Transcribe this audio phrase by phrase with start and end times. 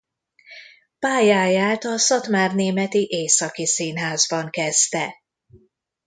[0.99, 5.13] Pályáját a Szatmárnémeti Északi Színházban kezdte.